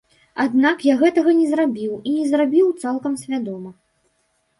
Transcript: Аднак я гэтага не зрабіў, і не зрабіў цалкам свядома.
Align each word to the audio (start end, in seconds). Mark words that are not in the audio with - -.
Аднак 0.43 0.77
я 0.85 0.95
гэтага 1.01 1.33
не 1.41 1.43
зрабіў, 1.51 1.91
і 2.11 2.13
не 2.15 2.23
зрабіў 2.31 2.71
цалкам 2.87 3.13
свядома. 3.25 3.71